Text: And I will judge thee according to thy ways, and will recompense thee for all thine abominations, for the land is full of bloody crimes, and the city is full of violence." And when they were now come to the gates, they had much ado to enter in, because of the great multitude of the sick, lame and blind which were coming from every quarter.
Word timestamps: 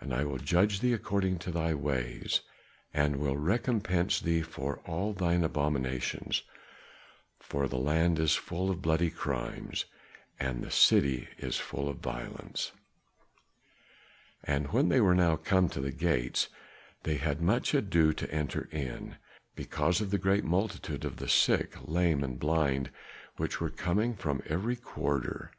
And 0.00 0.14
I 0.14 0.24
will 0.24 0.38
judge 0.38 0.80
thee 0.80 0.94
according 0.94 1.40
to 1.40 1.50
thy 1.50 1.74
ways, 1.74 2.40
and 2.94 3.16
will 3.16 3.36
recompense 3.36 4.18
thee 4.18 4.40
for 4.40 4.78
all 4.86 5.12
thine 5.12 5.44
abominations, 5.44 6.42
for 7.38 7.68
the 7.68 7.76
land 7.76 8.18
is 8.18 8.34
full 8.34 8.70
of 8.70 8.80
bloody 8.80 9.10
crimes, 9.10 9.84
and 10.40 10.62
the 10.64 10.70
city 10.70 11.28
is 11.36 11.58
full 11.58 11.86
of 11.86 11.98
violence." 11.98 12.72
And 14.42 14.72
when 14.72 14.88
they 14.88 15.02
were 15.02 15.14
now 15.14 15.36
come 15.36 15.68
to 15.68 15.82
the 15.82 15.92
gates, 15.92 16.48
they 17.02 17.16
had 17.16 17.42
much 17.42 17.74
ado 17.74 18.14
to 18.14 18.30
enter 18.32 18.70
in, 18.72 19.16
because 19.54 20.00
of 20.00 20.08
the 20.10 20.16
great 20.16 20.44
multitude 20.44 21.04
of 21.04 21.16
the 21.18 21.28
sick, 21.28 21.74
lame 21.82 22.24
and 22.24 22.38
blind 22.38 22.90
which 23.36 23.60
were 23.60 23.68
coming 23.68 24.14
from 24.16 24.42
every 24.46 24.76
quarter. 24.76 25.50